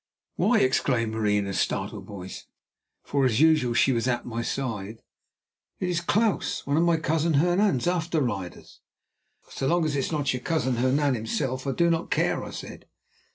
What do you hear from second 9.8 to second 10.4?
as it is not